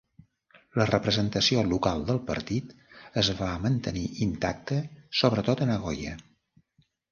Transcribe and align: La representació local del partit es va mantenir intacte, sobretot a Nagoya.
La 0.81 0.85
representació 0.91 1.63
local 1.73 2.01
del 2.07 2.21
partit 2.31 2.73
es 3.23 3.31
va 3.43 3.51
mantenir 3.67 4.07
intacte, 4.29 4.81
sobretot 5.23 5.65
a 5.67 5.71
Nagoya. 5.75 6.19